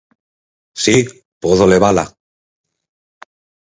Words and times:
Si, 0.83 0.97
podo 1.41 1.63
levala. 1.71 2.05